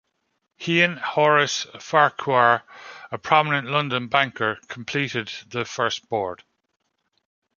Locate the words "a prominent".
3.11-3.67